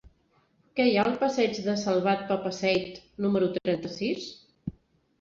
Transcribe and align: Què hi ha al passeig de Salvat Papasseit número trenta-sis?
Què 0.79 0.87
hi 0.91 0.97
ha 1.01 1.03
al 1.09 1.13
passeig 1.25 1.61
de 1.67 1.77
Salvat 1.83 2.25
Papasseit 2.33 3.01
número 3.27 3.55
trenta-sis? 3.63 4.31